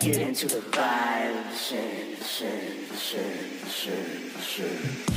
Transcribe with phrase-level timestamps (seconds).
[0.00, 1.52] get into the vibe.
[1.54, 5.09] Shake, shake, shake, shake, shake.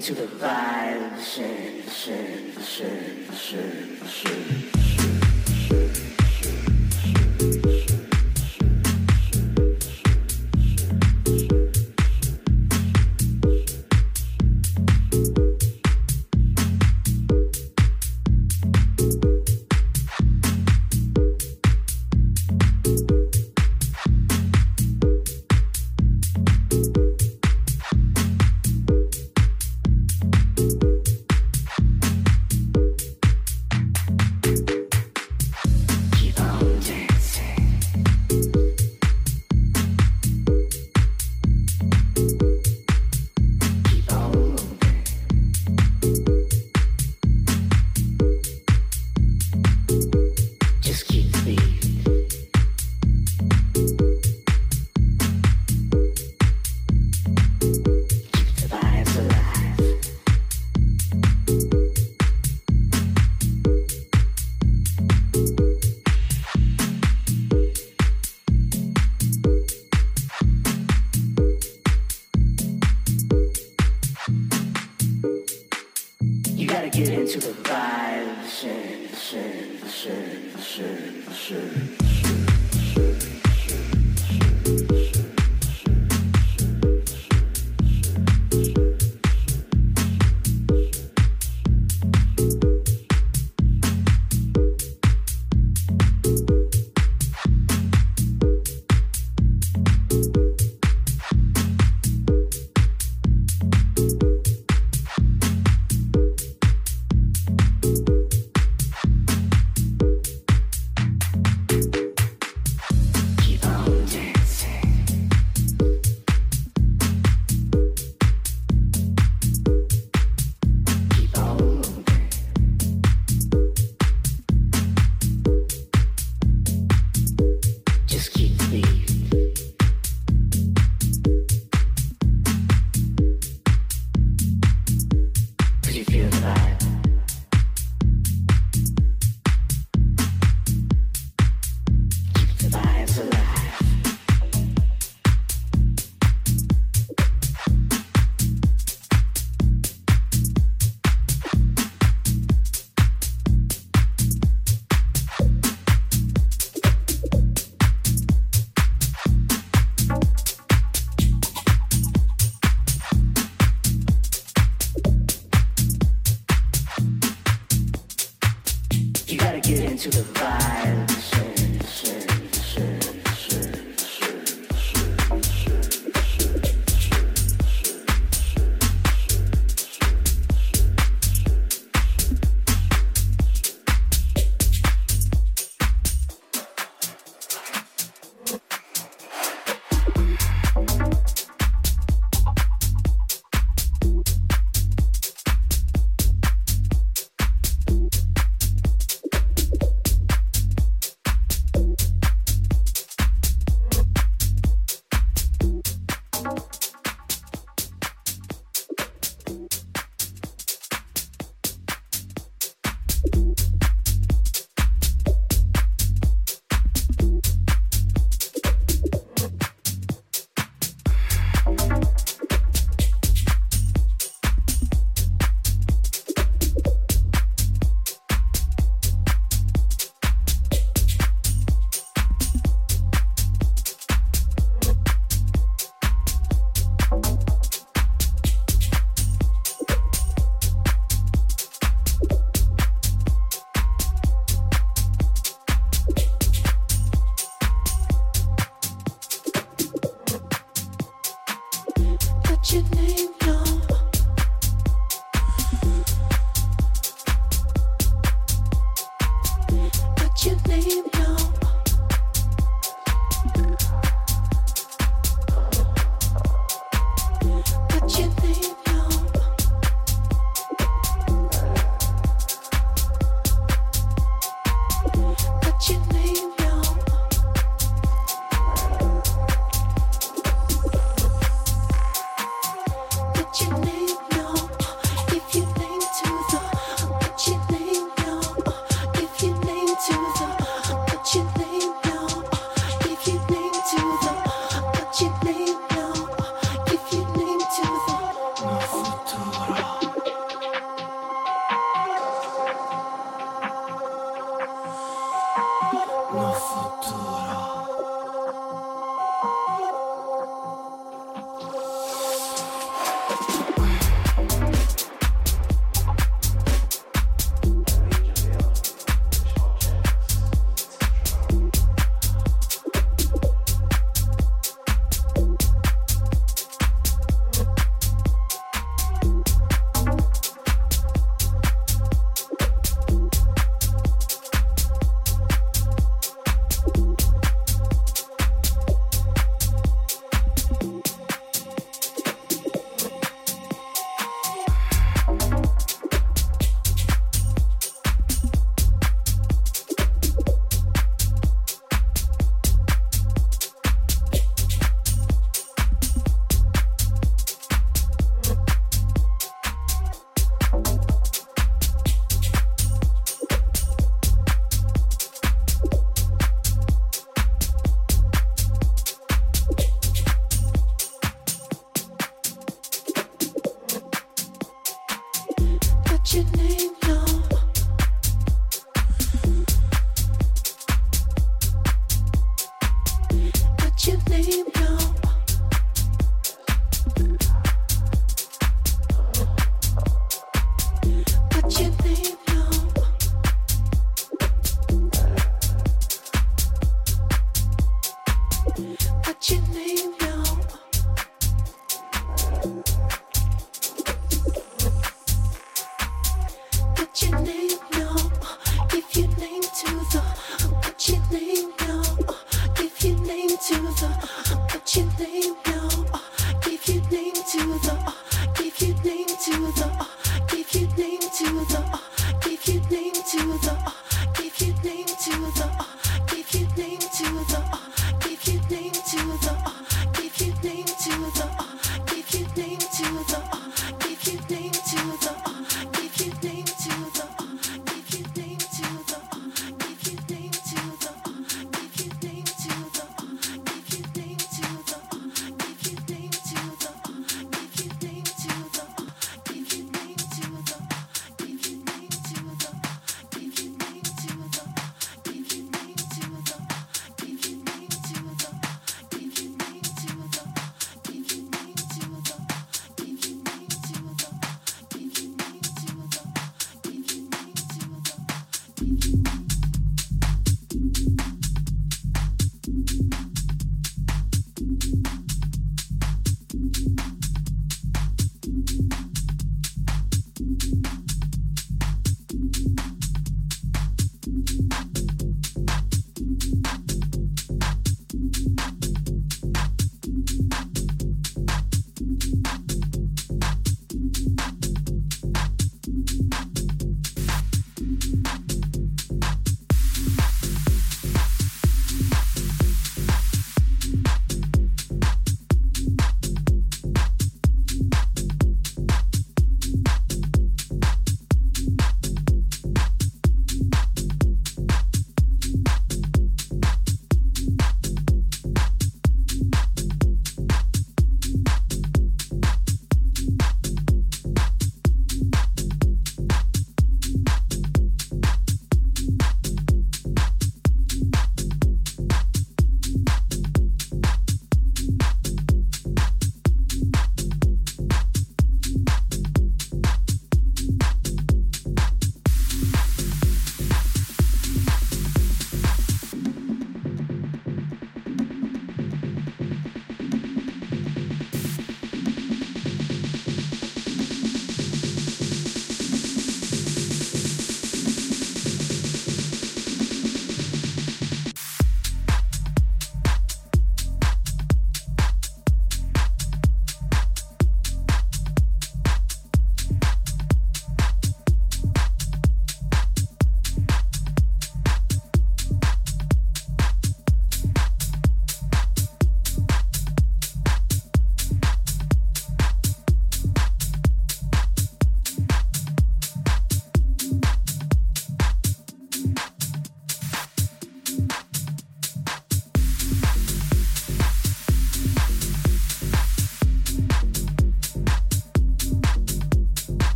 [0.00, 0.69] Into the vibe.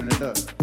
[0.00, 0.59] standing up.